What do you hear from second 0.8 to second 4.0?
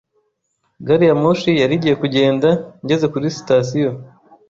Gari ya moshi yari igiye kugenda ngeze kuri sitasiyo.